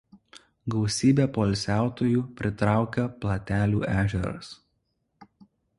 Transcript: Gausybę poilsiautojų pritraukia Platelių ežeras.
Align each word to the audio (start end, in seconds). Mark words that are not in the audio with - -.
Gausybę 0.75 1.27
poilsiautojų 1.35 2.23
pritraukia 2.41 3.07
Platelių 3.25 3.87
ežeras. 3.99 4.53